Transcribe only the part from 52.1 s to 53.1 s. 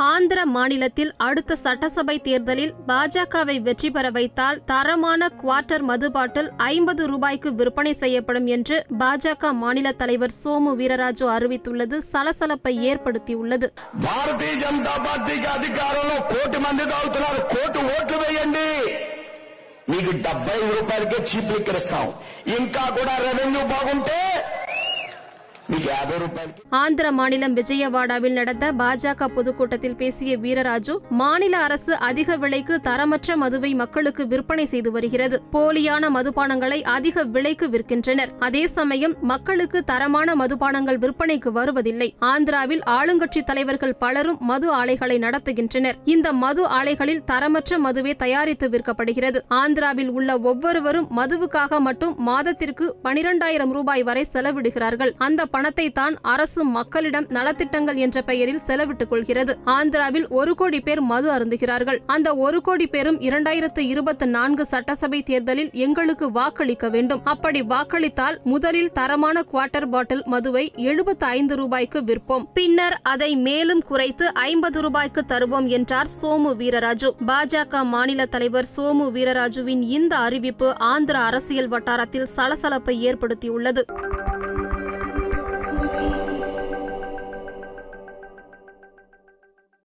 மாதத்திற்கு